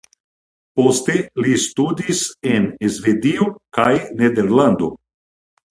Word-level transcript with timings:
Poste 0.79 1.17
li 1.43 1.53
studis 1.65 2.23
en 2.55 2.67
Svedio 2.97 3.53
kaj 3.81 3.89
Nederlando. 4.25 4.93